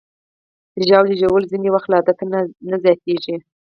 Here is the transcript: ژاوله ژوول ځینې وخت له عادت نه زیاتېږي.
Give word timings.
ژاوله 0.87 1.13
ژوول 1.21 1.43
ځینې 1.51 1.69
وخت 1.71 1.87
له 1.89 1.95
عادت 1.99 2.19
نه 2.69 2.75
زیاتېږي. 2.83 3.35